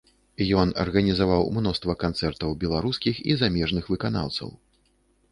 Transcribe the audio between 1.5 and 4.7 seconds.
мноства канцэртаў беларускіх і замежных выканаўцаў.